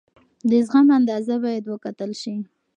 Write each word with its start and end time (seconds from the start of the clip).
د 0.49 0.51
زغم 0.67 0.87
اندازه 0.97 1.35
باید 1.43 1.63
وکتل 1.67 2.11
شي. 2.21 2.35